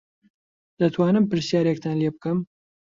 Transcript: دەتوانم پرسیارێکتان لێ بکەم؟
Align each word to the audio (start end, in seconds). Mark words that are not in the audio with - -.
دەتوانم 0.79 1.23
پرسیارێکتان 1.29 1.95
لێ 2.01 2.09
بکەم؟ 2.15 2.39